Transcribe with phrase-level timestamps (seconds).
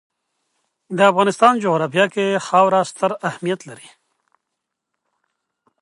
[0.97, 3.89] د افغانستان جغرافیه کې خاوره ستر اهمیت لري.